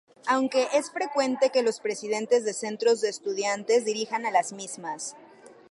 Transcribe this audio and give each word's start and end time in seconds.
Aunque, 0.25 0.67
es 0.73 0.89
frecuente 0.89 1.51
que 1.51 1.61
los 1.61 1.79
presidentes 1.79 2.43
de 2.43 2.55
Centros 2.55 3.01
de 3.01 3.09
Estudiantes 3.09 3.85
dirijan 3.85 4.25
a 4.25 4.31
las 4.31 4.51
mismas. 4.51 5.15